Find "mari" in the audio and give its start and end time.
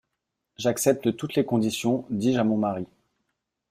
2.57-2.87